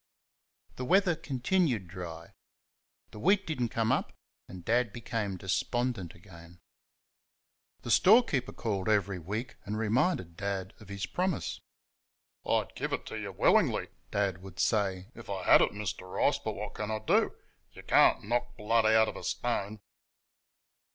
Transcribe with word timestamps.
The 0.77 0.83
weather 0.85 1.15
continued 1.15 1.87
dry. 1.87 2.33
The 3.11 3.19
wheat 3.19 3.45
did 3.45 3.61
n't 3.61 3.69
come 3.69 3.91
up, 3.91 4.13
and 4.49 4.65
Dad 4.65 4.91
became 4.91 5.37
despondent 5.37 6.15
again. 6.15 6.57
The 7.83 7.91
storekeeper 7.91 8.51
called 8.53 8.89
every 8.89 9.19
week 9.19 9.57
and 9.63 9.77
reminded 9.77 10.35
Dad 10.37 10.73
of 10.79 10.89
his 10.89 11.05
promise. 11.05 11.61
"I 12.43 12.49
would 12.53 12.73
give 12.73 12.93
it 12.93 13.11
you 13.11 13.31
willingly," 13.31 13.89
Dad 14.09 14.41
would 14.41 14.59
say, 14.59 15.09
"if 15.13 15.29
I 15.29 15.43
had 15.43 15.61
it, 15.61 15.71
Mr. 15.71 16.11
Rice; 16.11 16.39
but 16.39 16.55
what 16.55 16.73
can 16.73 16.89
I 16.89 16.97
do? 16.97 17.35
You 17.73 17.83
can't 17.83 18.23
knock 18.23 18.57
blood 18.57 18.87
out 18.87 19.07
of 19.07 19.15
a 19.15 19.23
stone." 19.23 19.81